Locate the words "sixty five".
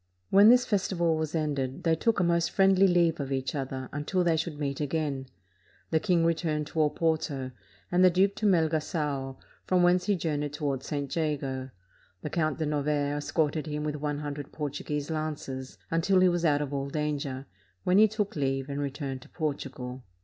8.83-8.99